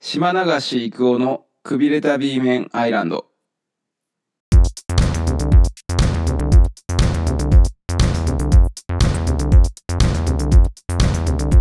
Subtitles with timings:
[0.00, 3.26] 島流し育夫のくびれた B 面アイランド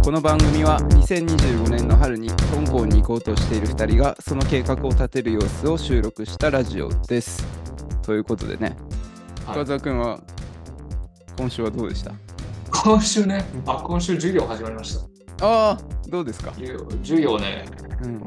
[0.04, 7.44] この番組は2025年の春に香港に行こうとしている2人がその計画を立てる様子を収録したラジオです。
[8.04, 8.78] ということでね、
[9.48, 10.22] はい深澤君は
[11.40, 12.12] 今週はどうでした？
[12.72, 15.46] 今週ね、あ、今週授業始まりました。
[15.46, 15.78] ああ、
[16.10, 16.54] どうですか、
[17.02, 17.66] 授業ね、
[18.02, 18.16] うん。
[18.16, 18.24] うん、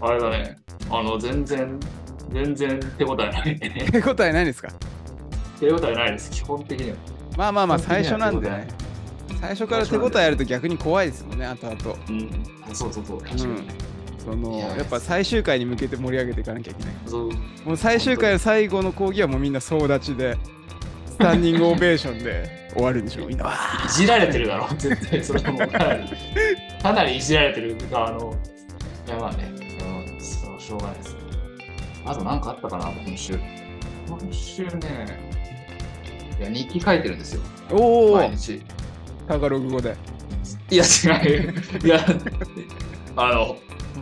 [0.00, 0.56] あれだね、
[0.90, 1.78] あの、全然、
[2.32, 3.58] 全然手応えない。
[3.92, 4.68] 手応えないですか？
[5.60, 6.96] 手応えないです、基本的には。
[7.36, 8.68] まあまあまあ最初なんでね。
[9.40, 11.76] 最初から手応えあると逆に怖いですもんね後々。
[12.08, 12.30] うん、
[12.74, 13.54] そうそうそう、確かに。
[13.54, 13.60] ね。
[14.18, 16.94] そのいややっぱ最終回に向けて盛り上げていかなきゃいけない。
[17.64, 20.36] もう最終回の最後の講義はもうみんな総立ちで
[21.18, 25.24] スタンディングオベーションで終わるんでしょみんないじられてるだろ、 絶対。
[25.24, 26.04] それはもうかなり、
[26.80, 28.36] かなりいじられてる側の、
[29.04, 31.16] いやまあね、うん、そうしょうがないです。
[32.06, 33.32] あと何かあったかな、今週。
[34.08, 35.18] 今週ね、
[36.38, 37.42] いや、日記書いてるんですよ、
[37.72, 38.62] おお毎日。
[39.26, 39.96] タガログ語で
[40.70, 41.52] いや、違うよ。
[41.84, 42.06] いや、
[43.16, 43.56] あの、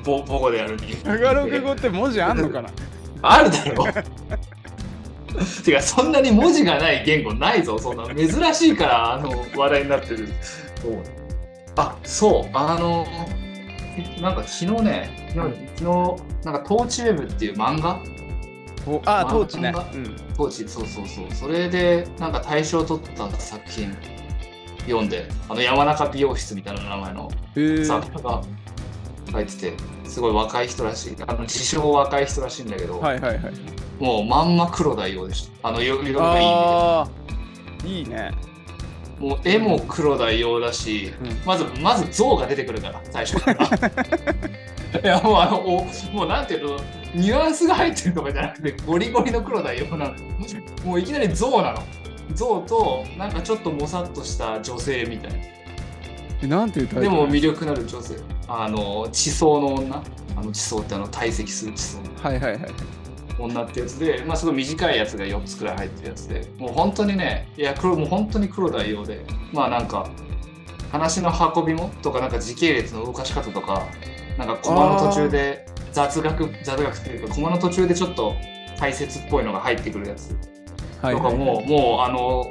[0.05, 0.95] ぼ母語でやるに。
[0.97, 2.69] タガログ語って文字あんのかな？
[3.23, 3.87] あるだろ
[5.65, 7.79] てか、そんなに文字がない言語ないぞ。
[7.79, 10.28] そんな珍しいから、あの、話題になってる。
[10.83, 11.03] そう。
[11.77, 13.06] あ、そう、あの、
[14.20, 18.01] なんか昨日ね、昨日、なんか、トーチウェブっていう漫画？
[18.89, 19.73] おあまあトーチね。
[19.73, 21.27] トーチ、そうそうそう。
[21.33, 23.97] それで、なんか大賞を取った作品。
[24.87, 27.28] 読んで、あの、山中美容室みたいな名前の
[27.84, 28.43] 作家が
[29.37, 29.73] 書いてて、
[30.05, 31.17] すごい若い人らしい。
[31.27, 35.69] あの自称若い人らしいんだけど、はいはいはいもうまんま黒田洋でした。
[35.69, 38.31] あの、よ色がいいああいいね
[39.19, 39.27] で。
[39.27, 43.67] もう絵も黒田洋だし、うんまず、まず象が出てくるから、最初から。
[45.03, 46.77] いや、もうあの、おもうなんていうの、
[47.15, 50.15] ニュアンスが入ってるとかじゃなくて、ゴリゴリの黒田洋なの。
[50.84, 51.82] もういきなり象なの。
[52.34, 55.38] 象と、なんかちょっともさっとした女性みたいな。
[56.43, 58.16] えなんていうタイトルでも魅力のある女性。
[58.49, 60.03] あの、地層の女？
[60.37, 62.61] あの地層ってあの、堆積する地層のはいはいはい
[63.39, 70.09] 女ってやつで、まあ、すごい短いやつが4つくらい入ってるやつで、もう本当にね、いや、黒もう本当に黒田洋で、まあなんか、
[70.91, 73.87] 話の運びもとか、なんか時系列の動かし方とか、
[74.39, 78.35] なんかコマの途中で雑学、雑学っていうか、コマの途中でちょっと
[78.79, 80.35] 解説っぽいのが入ってくるやつ
[81.03, 82.47] はいとかも、もうあの、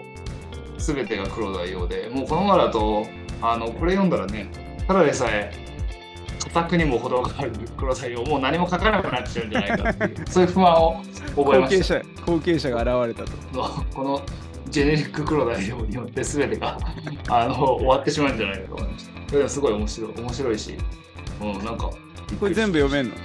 [0.78, 3.08] すべてが黒田洋で、もうこのままだと、
[3.42, 4.50] あの、これ読んだらね、
[4.88, 5.75] ただでさえ、固
[6.64, 11.02] くにも程がある黒田洋、もう何も書かなくなっちゃうんじゃないかっていう、 そういう不安を
[11.36, 11.70] 覚え後ました。
[11.70, 14.22] 継者後継者が現れたとのこの
[14.70, 16.78] ジェネリック黒田洋によって全てが
[17.30, 19.38] あの終わってしまうんじゃないかと思いました。
[19.38, 20.78] でもすごい面白い面白いし、
[21.42, 21.90] うん、なんか、
[22.40, 23.16] これ全部読めんの？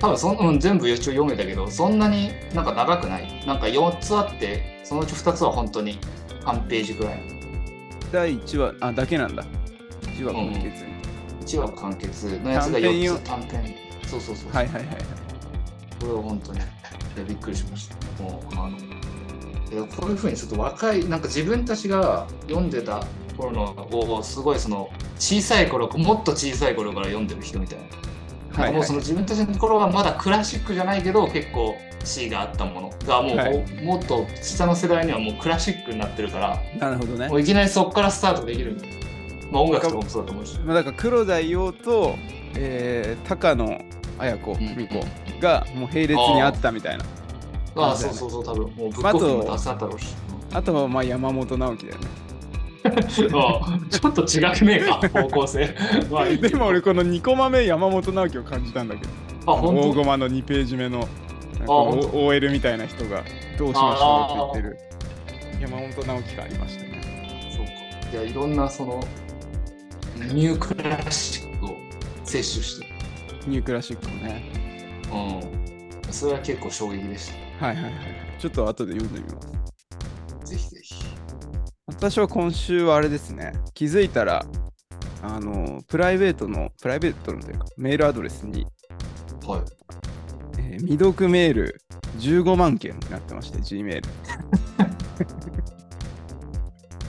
[0.00, 3.44] 多分そん、うん、全部一応読めたけど、そんなになんか長くない。
[3.46, 5.98] なんか4つあって、そのうち2つは本当に
[6.42, 7.22] 半ページくらい。
[8.10, 9.44] 第1話あだけなんだ
[10.02, 10.84] 1話完結、
[11.50, 13.74] 1話完結のやつが短編よ4つ短編。
[14.06, 14.52] そうそうそう。
[14.52, 14.96] はいはいはいはい
[16.00, 16.66] これは本当にいや
[17.28, 18.22] びっくりしました。
[18.22, 23.04] もうあのいやこういうふうにちょっと若いなんか自分たちが読んでた
[23.36, 27.84] 頃のをすごいその小さい頃もっと小さい頃から読んでる人みたいな。
[28.50, 38.76] なんかもうその自分たちの頃はまだクラシックじゃないけど結構 C があったものがもう、はいもっと下の世代にはもうクラシックになってるからなるほどねもういきなりそこからスタートできる。
[39.50, 40.58] まあ音楽とかもそうだと思うし。
[40.60, 42.14] まあ、だから黒田洋と、
[42.56, 43.80] えー、高野
[44.18, 45.04] 綾子ん美子
[45.40, 47.04] がもう並列にあったみたいな。
[47.76, 50.14] ああそうそうそう多分もうブックオフにもたくさんあったろうし。
[50.52, 52.08] あとはまあ山本直樹だよね。
[52.90, 55.74] うんちょっと違くねえか 方向性。
[56.10, 59.10] まあでも俺この2コマ目山本直樹を感じたんだけど。
[59.46, 59.90] あ本当？
[59.90, 61.06] 大駒の2ページ目の
[61.60, 63.22] なん OL みたいな人が
[63.58, 64.90] どうしましょうって言ってる
[65.60, 67.50] 山本直樹がありましたね。
[67.54, 67.72] そうか。
[68.12, 69.00] いや、いろんなその、
[70.28, 71.76] ニュークラシックを
[72.24, 72.86] 摂取して、
[73.46, 74.44] ニュークラシックもね
[75.12, 76.12] うん。
[76.12, 77.92] それは結構衝撃でしはいはいはい
[78.38, 79.48] ちょっと後で読んでみます
[80.40, 80.46] た。
[80.46, 80.94] ぜひぜひ。
[81.86, 84.44] 私は今週はあれですね気づいたら
[85.22, 88.66] あのプライベートのプライベートのというかメールアドレスに、
[89.46, 89.60] はい。
[90.58, 91.80] えー未読メール
[92.18, 94.08] 15万件になってまして G メール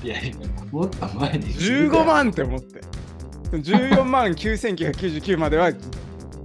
[0.03, 0.33] いや、いや
[0.71, 1.45] もっと前に。
[1.53, 2.81] 15万って思って
[3.51, 5.71] 14万9999までは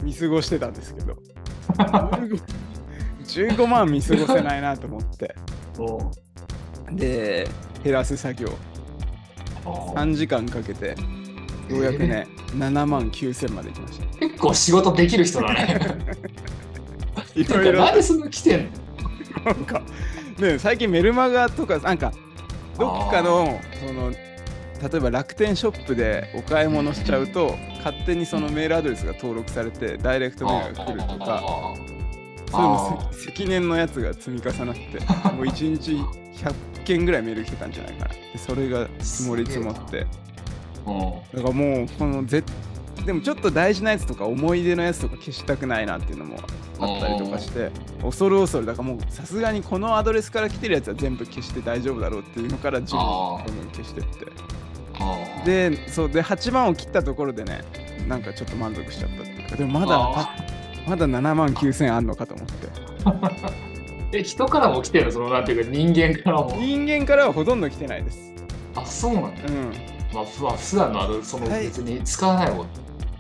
[0.03, 1.17] 見過ごしてたんですけど。
[1.77, 5.35] 15 15万見過ごせないなと思って。
[5.79, 6.13] も
[6.93, 7.49] で
[7.83, 8.49] 減らす作業。
[8.49, 8.51] う
[9.65, 10.95] あ3時間かけて
[11.69, 14.07] ようやくね、7万9000まで来ました。
[14.19, 15.81] 結構構仕事できる人だね。
[17.35, 18.71] いろいろそんな来てん
[19.45, 19.47] の？
[19.47, 19.83] なんか
[20.39, 22.13] ね最近メルマガとかなんか
[22.79, 24.13] どっかのその
[24.83, 31.43] 例えば楽天ショップでお買い物しちゃうと勝手にそのメールアドレスが登録されてダイレクトメールが来るとか
[32.51, 34.83] そういうのせ積年のやつが積み重なって
[35.33, 35.93] もう1日
[36.45, 38.15] 100件ぐらいメール来てたんじゃないかな。
[38.15, 40.07] でそれが積もり積もって。
[40.87, 42.45] うんだからもうこのぜ
[43.07, 46.37] でもちょっと大事なやつとか思い出のやつとか消したくないなっていうのも
[46.81, 47.71] あったりとかして
[48.03, 53.47] 恐る恐るだからもうさすがにこのアドレスから来てるやつは全部消して大丈夫だろうっていうのから順にあー。
[53.47, 54.27] どんどん消してって。
[55.45, 57.63] でそうで8万を切ったところでね
[58.09, 60.37] なんかちょっと満足しちゃったっていうかでもまだ
[60.89, 62.69] まだ7万9000あんのかと思って。
[64.19, 65.11] え、人からも来てる？
[65.13, 66.57] そのなんていうか人間からも。
[66.57, 68.33] 人間からはほとんど来てないです。
[68.77, 69.31] あ、そうなんだ。
[69.49, 69.73] うん。
[70.15, 71.65] まあ、普段のあの、そのはい。
[71.65, 72.67] 別に使わないもん。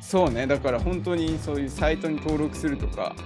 [0.07, 0.47] そうね。
[0.47, 3.17] だから本当にそういうサイトに登録するとか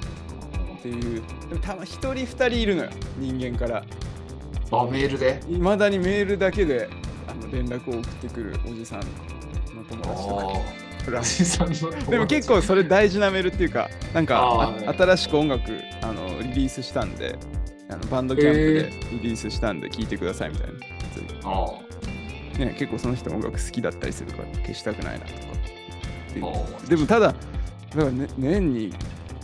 [0.79, 1.23] っていう。
[1.49, 2.91] でもたま一人二人いるのよ。
[3.19, 3.85] 人間から。
[4.73, 5.43] あ、メールで？
[5.49, 6.89] いまだにメールだけで
[7.29, 9.07] あの連絡を送ってくるおじさんの
[9.89, 10.53] 友達とか。
[12.11, 15.73] でも結構それ大事なメールっていうかなんかあーあ新しく音楽
[16.03, 17.39] あのリリースしたんで
[17.89, 20.79] あのバンドキャンプでリリースしたんで聴いてくださいみたいなや
[21.45, 21.73] あ
[22.53, 25.39] つね結構その人音楽好きだったりするから消したくないなとか
[26.31, 26.89] っていう。
[26.89, 27.37] でもただだか
[27.97, 28.93] ら、ね、年に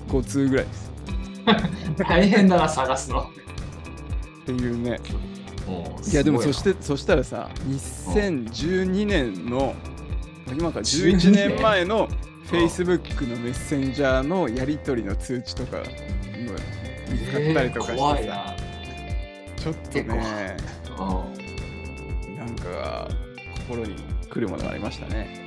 [0.08, 0.92] 5通ぐらいです。
[2.08, 3.22] 大変だな、探すの。
[3.22, 3.24] っ
[4.46, 5.00] ていうね。
[6.12, 9.74] いやでもそすしてそしたらさ2012年の
[10.48, 12.08] 今から11 12年前の
[12.46, 15.82] Facebook のメッセンジャーのやり取りの通知とかも
[17.10, 18.56] 見つかったりとかしてさ、いな。
[19.56, 20.56] ちょっとね
[21.00, 22.36] うん。
[22.36, 23.08] なんか
[23.66, 23.96] 心に
[24.30, 25.45] 来るものがありましたね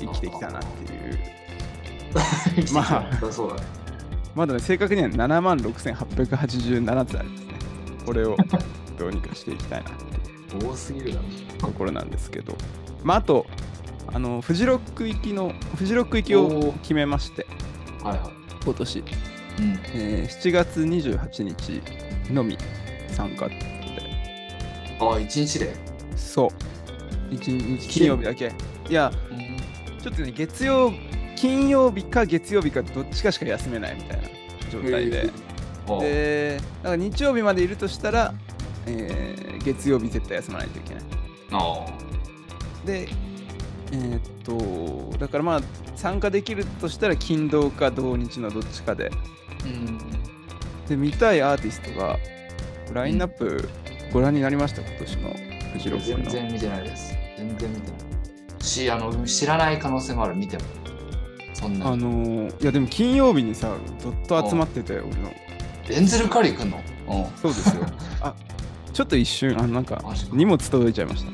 [0.00, 1.18] 生きてきたなっていう。
[2.72, 3.32] まあ。
[3.32, 3.62] そうだね。
[4.34, 7.54] まだね正確には7万6887つありますね。
[8.06, 8.36] これを
[8.98, 10.70] どうにかしていきたいなっていう。
[10.70, 11.24] 多すぎるだろ。
[11.58, 12.56] ところなんですけど、
[13.02, 13.46] まあ、あと
[14.06, 17.46] あのフジロック行きのフジロック行きを決めまして。
[18.02, 18.30] はいは
[18.64, 19.00] 今年、い。
[19.00, 19.06] うん。
[19.94, 22.56] えー7月28日のみ
[23.08, 23.62] 参加ってこ
[25.08, 25.16] とで。
[25.16, 25.74] あ、一日で？
[26.16, 26.48] そう。
[27.34, 28.52] 一日金曜日だけ。
[28.88, 29.12] いや
[30.02, 30.92] ちょっとね月曜
[31.36, 34.28] 金曜日か月曜日かどっちかしか休めないみたいな
[34.70, 35.30] 状態で、
[35.88, 38.34] あでだから日曜日までいるとしたら、
[38.86, 41.04] えー月曜日絶対休まないといけない。
[41.52, 41.86] あ
[42.86, 43.08] で
[43.92, 44.20] えーっ
[45.12, 45.60] とだからまあ
[45.94, 49.10] 参加できるとしたら金土か土日のどっちかで。
[49.64, 49.98] うん。
[50.88, 52.18] で見たいアーティストが
[52.94, 53.68] ラインナップ
[54.12, 54.80] ご覧になりました？
[54.80, 55.30] 今年の
[55.72, 56.30] フジロックの。
[56.30, 57.14] 全然見てないです。
[57.36, 58.07] 全然見てない。
[58.60, 60.64] し、あの、知らない可能性もある、見ても。
[61.54, 61.88] そんな。
[61.88, 61.96] あ。
[61.96, 65.32] のーいやでも金曜日にさどっと集まってて俺の。
[65.90, 66.78] エンゼルカリー来んの？
[67.08, 67.26] うん。
[67.36, 67.86] そうですよ。
[68.22, 68.34] あ
[68.92, 70.30] ちょっと一瞬あのなんかマジか。
[70.34, 71.30] 荷物届いちゃいました。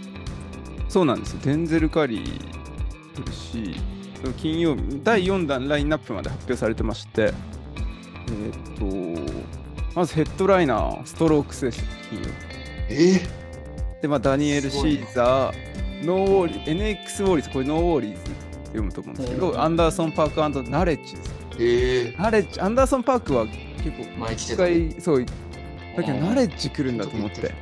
[0.89, 1.41] そうなんですよ。
[1.45, 3.77] デンゼル・カリー来るし
[4.39, 7.33] 金曜日第4弾ラインナップまで発表されてまして
[8.29, 9.35] えーっと
[9.95, 12.31] まずヘッドライナーストロークスです金曜日。
[12.89, 13.21] え？
[14.03, 15.74] でまあダニエル・シすごいなーザー
[16.05, 18.31] ノーウォーリー NX ウォーリーズこれノーウォーリーズって
[18.67, 19.91] 読むと思うんですけど、うんアンダー。
[19.91, 20.31] ソン・パー
[20.65, 21.35] クナレッジです。
[21.51, 22.87] ー、えナレッジアンダー。
[22.87, 23.59] ソン・パークは結
[23.93, 24.57] 構ー、前来て一た。
[24.57, 25.25] 回そう
[25.97, 27.55] だけどナレッジ来るんだと思って。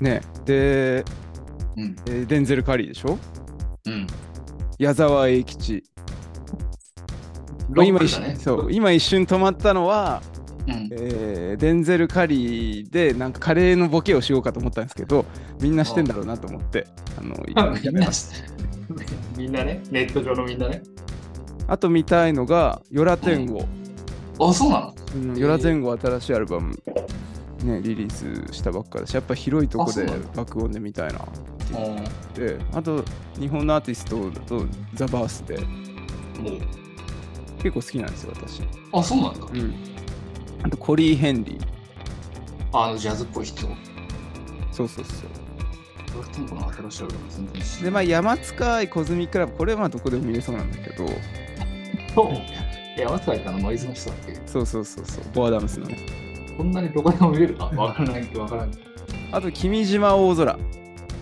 [0.00, 0.20] ね。
[0.44, 1.04] で、
[1.76, 1.96] うん。
[2.06, 3.18] えーデンゼル・カリーでしょ？
[3.86, 4.06] うん。
[4.78, 5.84] 矢沢永吉。
[8.20, 8.36] ね。
[8.38, 10.22] そう今一瞬止まったのは、
[10.66, 10.88] うん。
[10.92, 15.24] えーデンゼル・カリーでなんかカレーのボケをしようかと思ったんですけど
[15.60, 16.86] みんなしてんだろうなと思って
[17.18, 17.34] あの
[17.82, 18.26] やめまし
[19.36, 20.82] みんなね、ネット上のみんなね。
[21.66, 23.64] たあと見たいのがヨラテンゴ、
[24.38, 24.94] あ、そうなの？
[25.30, 26.74] うんヨラテンゴ新しいアルバム
[27.64, 28.10] ねリリー
[28.48, 31.22] スしたばっかだしやっぱ広いとこで爆音で見たいなっ
[32.34, 33.02] てってあと
[33.40, 35.60] 日本のアーティストだとザ・バースでん。
[36.42, 36.58] もう。
[37.62, 39.46] 結構好きなんですよ私あ、そうなんだ。
[39.52, 39.74] うん
[40.66, 41.60] あとコリー・ヘンリー。
[42.72, 43.68] あの、ジャズっぽい人。
[44.72, 45.28] そうそうそう。
[47.84, 51.06] でまあ山塚愛コズミクラブこれはまあどこでも見れそうなんだけど。
[52.98, 54.34] 山塚いたのノイズの人だっけ？
[54.46, 55.24] そうそうそうそう。
[55.34, 55.98] ボアダムスのね。
[56.56, 57.66] こんなにどこでも見れるか？
[57.66, 58.78] わからないわからない。
[59.32, 60.58] あと君島大空。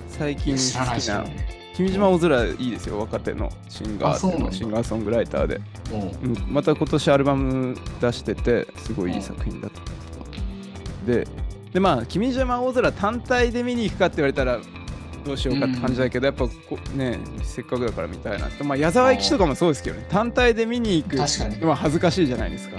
[0.09, 1.01] 最近好きな。
[1.01, 1.33] 知らない。
[1.75, 5.61] 君島大空いいですよ若手のシンガーシンガーソングライターで、
[5.93, 6.31] うん。
[6.31, 11.27] うん、また今年アルバム出しててすごいいい作品だったで
[11.73, 14.61] でまあ君島大空単体で見に行くかって言われたら
[15.25, 20.07] どうしようかって感じだけど、やっぱこねせっかくだから見たいなまあ矢沢永吉とかもそうですけどね。
[20.11, 21.59] 単体で見に行く確かに。
[21.61, 22.77] のは恥ずかしいじゃないですか。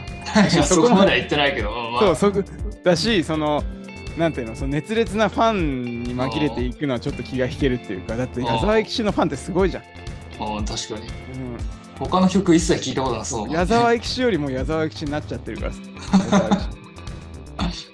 [0.64, 2.48] そこまでは言ってないけど、まあ、そうそこ
[2.84, 3.64] だしその
[4.18, 11.08] なんていうのその熱烈なファンに紛れていくのはちょっと気が引けるっていうかだって矢沢永吉のファンってすごいじゃん、うん確かに。
[11.08, 11.10] う
[11.98, 13.48] 他の曲一切聞いたことなそう。
[13.48, 15.72] ん、矢沢永吉よりも矢沢永吉になっちゃってるから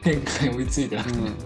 [0.04, 1.20] 変化に追いついてなくて。
[1.20, 1.38] うん。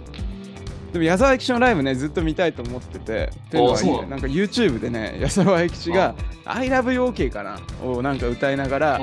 [0.94, 3.32] でも矢沢永吉のライブねずっと見たいと思ってて。
[3.48, 6.16] っていうのはそうなんか YouTube でね矢沢永吉が
[6.46, 9.02] 「I love you OK かな?」をなんか歌いながら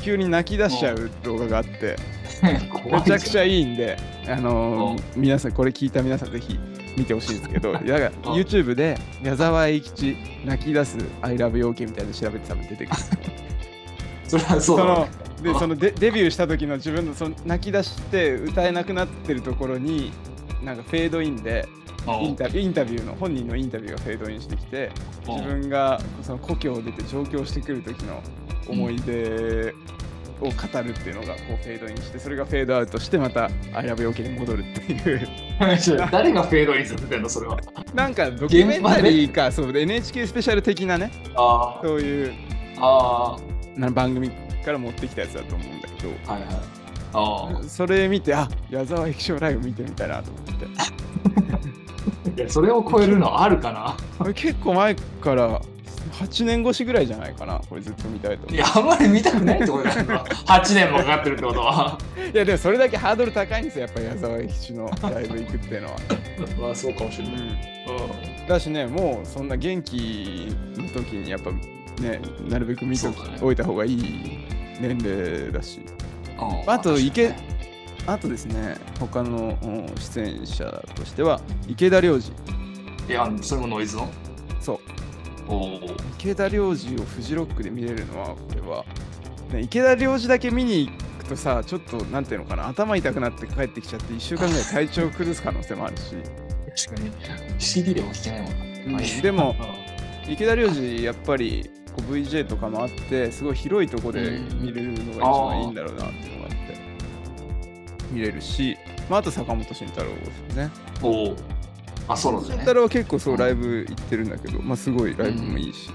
[0.00, 1.96] 急に泣き出しちゃう動画があって。
[2.10, 3.42] うんめちゃくちゃ。
[3.42, 3.96] ゃいいんで
[4.28, 6.58] あのー皆さんこれ聞いた皆さんぜひ
[6.96, 12.96] 見てほしいんですけどだから YouTube で矢沢永吉泣き出す「I love you OK」みたいなの調べて多分出てくる。
[14.26, 15.08] それはそそうのだね。
[15.42, 20.10] であそのデデビューした時の自分のその泣き出して歌えなくなってるところに
[20.64, 21.68] なんかフェードインで
[22.22, 24.90] インタビューインタビューの本人のインタビューがフェードインしてきて
[25.26, 28.22] 自分がその故郷を出て上京してくる時の
[28.68, 29.74] 思い出
[30.40, 30.50] を語
[30.82, 35.28] るっていうのがこうフェードインしてそれがフェードアウトしてまた「I love you OK」に戻るっていう
[36.12, 37.58] 誰がフェードインさせてんのそれは？
[37.94, 42.34] なんかドキュメンタリーかそうで NHK スペシャル的なねあそういう
[42.78, 43.36] あ。
[43.36, 44.30] あな番組
[44.64, 46.32] から持ってきたやつだと思うんだけどあ。
[46.32, 46.50] はいはい。
[47.14, 47.62] ああ。
[47.66, 50.66] それ見てあ矢沢駅長ライブ見てみたいなと思って
[52.42, 53.72] いや、それを超えるのあるか
[54.20, 54.32] な？
[54.34, 55.60] 結構前から
[56.12, 60.24] 8年越しぐらいじゃないかなこれずっと見たいと思いや、あんまり見たくないってことだよな。
[60.24, 61.98] 8年もかかってるってことは。
[62.16, 65.96] う いやでもそれだけハードル高いんですよやっぱ矢沢駅長のライブ行くっていうのは、
[66.60, 67.36] まあ、そうかもしれない。
[68.48, 71.50] だしねもうそんな元気の時にやっぱ
[72.02, 73.06] ねなるべく見て
[73.40, 74.38] おいた方がいい
[74.80, 75.80] 年齢だし
[76.38, 77.32] うんあと池
[78.06, 82.32] あとですね他のうん出演者としては池田良二
[83.08, 84.08] いや、それもノイズの？
[86.18, 88.84] 池田良二をフジロックで見れるのはこれは、
[89.52, 96.14] ね、池田良二だけ見に行くとさちょっとなんていうのかな頭痛くなって帰ってきちゃって1週間ぐらい体調崩す可能性もあるし、
[96.84, 97.12] 確かに。
[97.58, 98.64] CD でも聴けないもんな。
[98.64, 99.56] うんまあでも
[100.28, 106.56] 池田良二やっぱりこう VJ とかもあってすごい広いとこで見れるのが一番いいんだろうなっていうのがあって
[108.10, 108.76] 見れるし、
[109.08, 110.70] まあ、あと坂本慎太郎ですね
[111.02, 111.36] おお。
[112.08, 112.74] あ、ソロでね慎太。
[112.74, 115.90] 郎は結構そうライブ行ってるんだけど、まあすごいライブもいいし、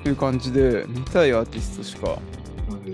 [0.00, 2.18] っていう感じで見たいアーティストしか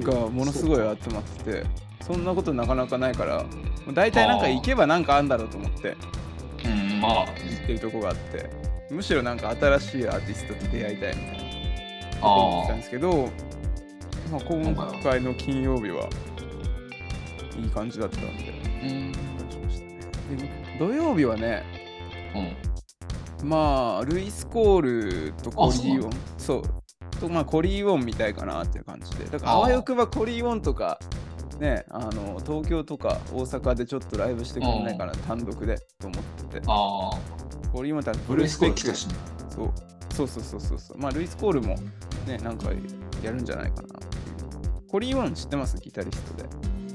[0.04, 1.66] がものすごい集まってて
[2.04, 3.44] そんなことなかなかないから
[3.92, 5.96] 大体なんか行けばなんかあんだろうと思って
[6.64, 7.12] うん、まあ。
[7.24, 7.26] 行
[7.64, 8.48] ってるとこがあって
[8.90, 13.28] むしろなんか新しいアーティストと出会いたいみたいな思ってたんあですけど、
[14.30, 16.08] まあ、今回の金曜日は
[17.56, 18.28] いい感じだったんで
[18.82, 18.84] あ。
[18.84, 19.12] うん。
[19.70, 19.98] したね
[20.36, 21.64] で土曜日はね
[22.34, 23.48] うん。
[23.48, 24.80] まあルイス・コー
[25.30, 26.10] ルとコリー・ウォン。
[26.38, 26.62] そう
[27.20, 29.24] とまあコリー・ウォンみたいかなっていう感じで。
[29.24, 30.98] だからあわよくばコリー・ウォンとか
[31.58, 36.66] ねあの東京とか大阪でちょっとライブしてくれないかな単独でと思ってて。
[36.66, 37.18] ああ。
[37.72, 39.14] コリー・ウォンってブルースコール来たしね。
[39.48, 39.72] そう。
[40.12, 40.98] そうそうそうそうそう。
[40.98, 41.76] まあルイス・コールも
[42.26, 42.70] ねなんか
[43.22, 43.88] やるんじゃないかな
[44.88, 45.78] コリー・ウォン知ってます？
[45.78, 46.48] ギタリストで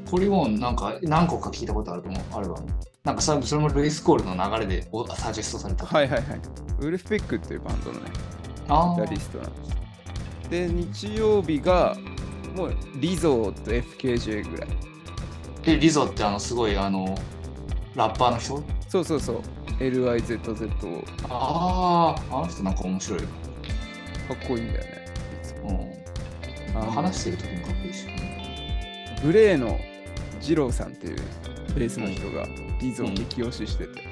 [0.09, 2.59] コリオンなんか何個か聞いたことあると思う、あれは。
[3.03, 5.85] なんかさそれもルイス・コールの流れでおサジェストされた。
[5.85, 6.41] はいはいはい
[6.79, 8.11] ウルフペックっていうバンドのね
[8.67, 11.95] あギタリストなんですで日曜日が
[12.55, 14.69] もうリゾーと FKJ ぐらい
[15.63, 17.17] で、リゾってあのすごいあの
[17.95, 18.63] ラッパーの人？
[18.89, 19.41] そうそうそう
[19.79, 23.27] LIZZ をああ、あの人なんか面白いよ。
[24.27, 25.05] かっこいいんだよね
[26.73, 26.81] うん。
[26.81, 28.07] あの話してる時もかっこいいし。
[29.23, 29.79] グレーの
[30.49, 31.15] 二郎さんっていう
[31.75, 32.45] ベースの人が
[32.81, 34.03] リゾを激推ししてて、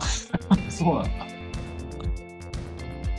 [0.70, 1.10] そうなんだ。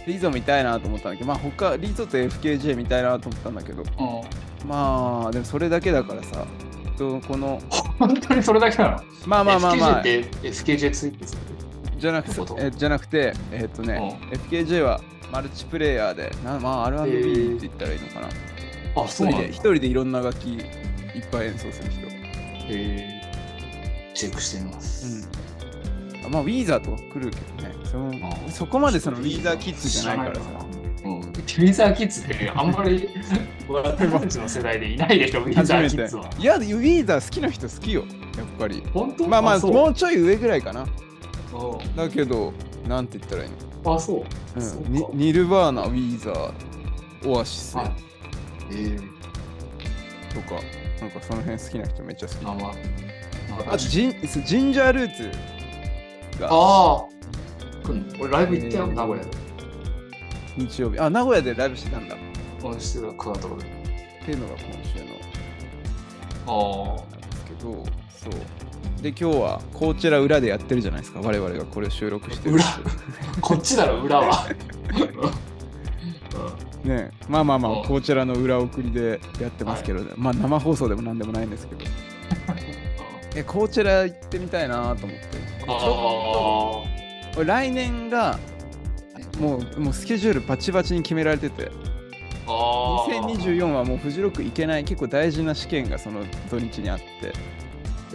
[0.08, 3.84] リゾ見たいなと思ったんだけどまあ他リゾと FKJ 見たいなと思ったんだけど。
[3.84, 4.68] うん。
[4.68, 6.46] まあでもそれだけだからさ
[6.98, 7.60] とこの
[7.98, 8.98] 本当にそれだけなの？
[9.26, 10.04] まあまあまあまあ。
[10.04, 11.42] FKJ って FKJ ツイートする？
[12.00, 15.02] じゃなくてえじゃなくてえっとね、FKJ は
[15.32, 18.28] マルチプレイヤーでなまあ R&B って言ったらいいのかな、
[19.02, 19.48] あ、一そうなんだ。
[19.48, 20.62] 人で一人でいろんな楽器いっ
[21.32, 22.08] ぱい演奏する人
[22.72, 25.28] へーチェックしてみます。
[26.26, 26.32] うん。
[26.32, 27.76] まあ、ウィーザーとか来るけどね。
[27.84, 30.42] そのあそこまでそのウィーザーキッズじゃないからさ。
[31.04, 33.10] うん、ウィーザーキッズってあんまり
[33.68, 36.30] 私たちの世代でいないでしょ、 ウィーザーキッズは。。
[36.38, 38.06] いや、ウィーザー好きな人好きよ。
[38.38, 38.84] やっぱり。
[38.94, 39.28] 本当？
[39.28, 40.84] まあまあ、そうもうちょい上ぐらいかな。
[40.84, 40.88] う
[41.98, 42.54] だけど、
[42.88, 43.50] なんて言ったらいい
[43.84, 44.24] の、んあ、そう。
[44.56, 47.96] うんそうかニニルバーナ、ウィーザー、オアシスとはいか、
[48.72, 49.02] えー、
[51.02, 52.38] なんかその辺好きな人めっちゃ好き。
[52.46, 53.74] あ、まあ。
[53.74, 54.16] あとジン
[54.46, 57.06] ジンジャールーツがああ、
[58.20, 59.32] 俺ライブ行ったよ、えー名古屋で。
[60.58, 62.18] 日曜日あ名古屋でライブしてたんだっ
[62.64, 63.66] うん、してた、クワトロで。
[64.26, 65.12] ていうのが今週の
[66.48, 72.80] あなんですけどそうで今日はコーチェラ裏でやってるじゃないですか我々がこれを収録してる裏あ、
[73.42, 74.46] こっちだろ、裏は。
[76.84, 77.84] う ねまあまあまあう。
[77.84, 81.82] んコーチェラの裏送りでやってますけど、まあ生放送でもなんでもないんですけど。
[83.36, 85.06] えコーチェラ行ってみたいなと思って。
[85.06, 85.80] ちょっ
[87.34, 88.38] と俺来年が
[89.40, 91.72] もうもうスケジュールバチバチに決められてて。
[92.46, 92.52] あ。
[92.52, 93.08] ああ。
[93.08, 97.30] 2024はもうフジロック行けない結構大事な試験がその土日にあって、え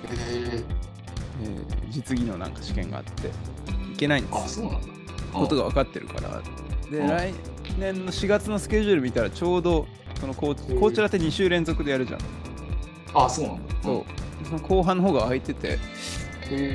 [0.03, 0.65] ー、
[1.45, 3.31] えー実技のなんか試験があって。
[3.93, 4.43] 行けないんですよ。
[4.45, 4.89] あ、そうなんだ。
[5.33, 6.43] ことが分かってるから。
[6.91, 7.09] でうん。
[7.09, 7.33] 来
[7.79, 9.87] 年の4月のスケジュール見たらちょうど
[10.21, 12.21] そのコーコーチェラって2週連続でやるじゃん。
[13.15, 13.75] あ、そうなんだ。
[13.83, 14.05] そう。
[14.47, 15.79] その後半の方が空いてて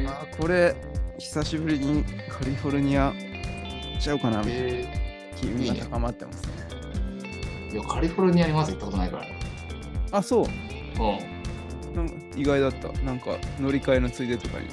[0.07, 0.75] あーこれ
[1.17, 6.51] 久しぶりにカリフォルニア行っちゃおうかなみたいなえ機運が高まってますね。
[7.69, 9.23] ー、いや、カリフォルニアにまず行ったことないから。
[9.23, 9.39] ね。
[10.11, 10.45] あそう。
[10.45, 11.95] うん。
[11.95, 12.91] なんか意外だった。
[13.03, 14.67] なんか乗り換えのついでとかに。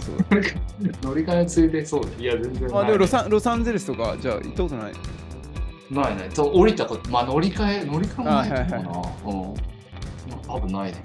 [0.00, 0.16] そう。
[1.02, 2.02] 乗り換えついでそう。
[2.04, 2.08] だ。
[2.18, 2.80] いや、全然ない。
[2.82, 4.92] あでもロサンロサンゼルスとかじゃあ行ったことない
[5.92, 6.30] ないない。
[6.32, 8.80] そう降りたこと、まあ乗り換え、乗り換えもないのかな。
[9.26, 9.54] うん。
[10.48, 11.02] 多分ないね。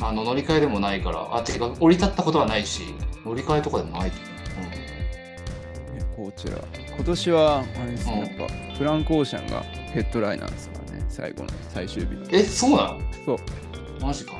[0.00, 4.16] あの乗り換えでもないから、あ、てか降り立ったことはないし、乗り換えとかでもないと
[5.94, 6.58] えこちら
[6.94, 12.28] 今年はあれですね、うんやっぱフランク・オーシャンがヘッドライナーですからね最後の最終日の思う。
[12.32, 13.00] え、そうなの？
[13.24, 13.38] そう
[14.00, 14.34] マジか。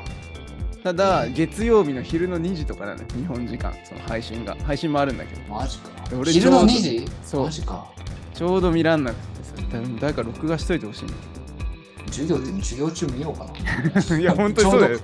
[0.85, 5.91] ただ月曜日の昼の2時とかなのよ日本時間その配信が配信もあるんだけどマジか。
[6.17, 7.09] 俺昼のちょうど2時？
[7.25, 7.93] そうマジか。
[8.35, 9.36] ちょうど見らんなくてさ
[10.00, 11.06] 誰か録画しといてほしい
[12.06, 13.46] 授業って授業中見ようか
[14.08, 14.16] な。
[14.18, 14.99] いや本当にそうだよ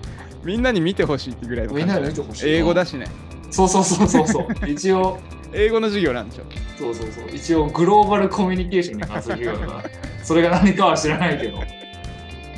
[0.45, 2.50] みんなに見てほしいってぐらいのみんなに見てほしい。
[2.50, 2.85] 英語だ。
[2.85, 3.07] しね
[3.50, 4.47] そうそうそうそうそう。
[4.66, 5.21] 一応、
[5.52, 6.45] 英語の授業なんでしょ
[6.78, 7.35] そうそうそう。
[7.35, 9.90] 一応、グローバルコミュニケーションに関する授業だから、
[10.25, 11.59] それが何かは知らないけど。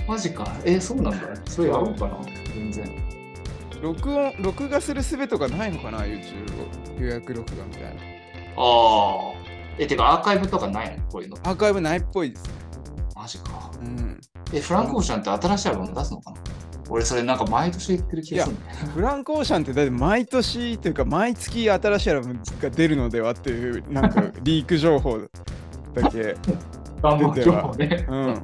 [0.06, 0.46] マジか。
[0.64, 1.28] え、そうなんだ。
[1.46, 2.18] それやろうかな。
[2.54, 2.90] 全然。
[3.82, 7.94] 録音録画する術とかないのかな？YouTube を予約録画みたいなあ
[8.56, 9.43] あ。
[9.78, 11.04] え、てかアーカイブとかないの？
[11.08, 11.36] こういうの。
[11.44, 12.50] アーカイブないっぽいですね
[13.16, 13.70] マジか。
[13.80, 14.20] うん
[14.52, 16.36] え、フランク・オーシャンって新しいアルバム出すのかな？
[16.90, 18.76] 俺、それなんか毎年言ってる気がするんだよ。
[18.94, 25.18] フランク・オーシャンってだって毎年というか毎月新しいアルバムが出るのではっていうなんかリーク情報
[25.94, 26.36] だけ
[27.02, 28.06] 出て報ね。
[28.08, 28.42] うん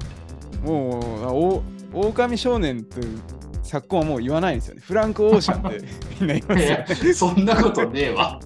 [0.65, 1.63] もうあお
[1.93, 3.19] 狼少年という
[3.63, 5.81] 昨今はもう言わないんですよねフランク・オーシャンって
[6.21, 8.39] みんな言いまいすよや、そんなことねえわ。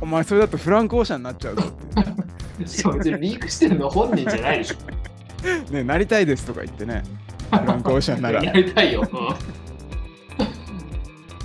[0.00, 1.72] お前それだとフランク・オーシャンになっちゃうぞっ
[2.58, 4.76] てしかも別にリークしてるの本人じゃないでしょ。
[5.72, 7.02] ねなりたいですとか言ってね。
[7.50, 8.42] フランク・オーシャンなら。
[8.44, 9.02] やりたいよ。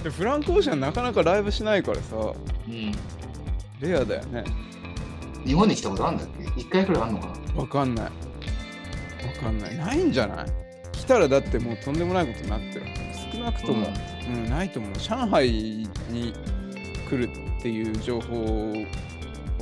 [0.04, 2.16] でフランク・オーシャンなかなかライブしないからさ。
[2.16, 2.74] うん。
[2.74, 2.92] うん
[3.82, 4.44] レアだよね。
[5.46, 6.62] 日本に来たことあるんだっけ？
[6.62, 7.62] 一回くらいあんのかな？
[7.62, 8.06] わかんない。
[8.06, 8.12] わ
[9.42, 9.78] かんない。
[9.78, 10.46] ないんじゃない？
[10.94, 12.86] 来たらだってもうとんでもないことになってる。
[13.34, 13.88] 少なくとも、
[14.28, 14.94] うんないと思う。
[14.98, 15.50] 上海
[16.10, 16.34] に
[17.18, 18.74] 来るっていう情報を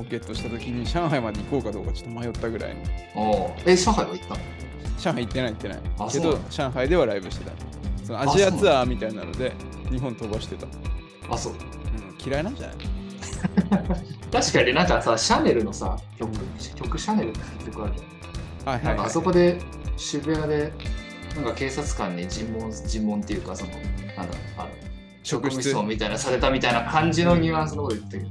[0.10, 2.76] ゲットした時に上海まで行こうかどうかちょっと迷ったぐらい。
[3.66, 4.40] え、上海は行ったの？
[5.00, 5.80] 上海行ってない行ってない。
[6.12, 7.52] けど上海ではライブしてた。
[8.06, 9.54] そのアジアツアーみたいなので
[9.90, 10.70] 日本飛ばしてた、う
[11.32, 11.54] ん、あ、そう。
[12.26, 12.78] 嫌いなんじゃない？
[14.32, 16.32] 確かになんかさ、シャネルのさ、曲、
[16.76, 18.74] 曲シャネルって曲あるじゃん。
[18.74, 19.60] はいはい、なんかはい、あそこで
[19.98, 20.72] 渋谷で、
[21.36, 24.70] なんか警察官に尋問、尋問っていうか、その、なんだ、あの、
[25.24, 28.28] 職務質問みたいなされたみたいな感じのニュアンスのこと言ってる。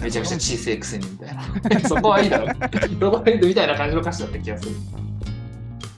[0.00, 1.80] めちゃくちゃ小さいくせにみたいな。
[1.88, 2.46] そこはいいだろ。
[2.48, 4.70] そこはいいみたいな感じの歌詞だった気がする。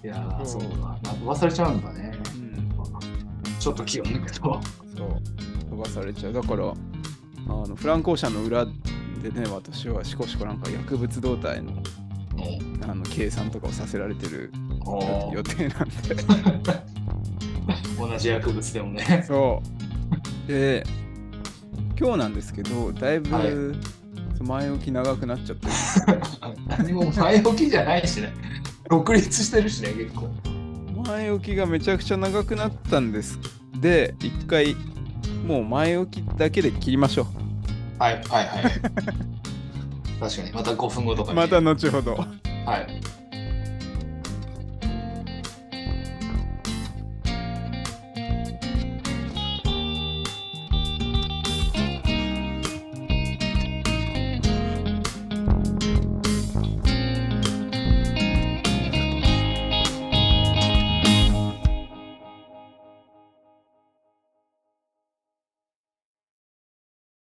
[0.05, 0.77] いやー、そそううか。
[0.77, 2.13] まあ飛ばされちゃうんだね。
[2.35, 2.57] うん
[3.59, 4.61] ちょっと気を抜くと。
[4.97, 5.23] そう
[5.71, 6.73] 飛ばされちゃうだからあ
[7.49, 8.71] のフランコーシャンの裏で
[9.31, 11.73] ね私はしこしこなんか薬物動態の
[12.89, 14.53] あの計算とかをさせられてる
[14.85, 16.17] お予定なんで
[17.99, 19.25] 同じ薬物でもね。
[19.27, 19.76] そう
[20.47, 20.85] で
[21.99, 23.97] 今日なんですけどだいぶ、はい
[24.43, 25.73] 前置き長くなっちゃってる
[26.69, 28.33] 何も前置きじゃないしね。
[28.89, 30.31] 独立してるしね、結構。
[31.07, 33.39] 前置きがめちゃくちゃ長くなったんです
[33.81, 34.75] で一回
[35.47, 37.27] もう前置きだけで切りましょ
[37.99, 38.73] はいはいはい。
[40.19, 42.27] 確かに、また5分後とかまた後ほどは
[42.79, 43.01] い。